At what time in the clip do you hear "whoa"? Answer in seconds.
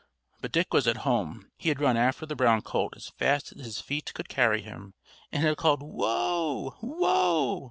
5.83-6.71, 6.81-7.59